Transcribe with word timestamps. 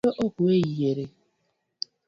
Awendo 0.03 0.21
ok 0.25 0.35
we 0.43 0.53
yiere 0.77 1.05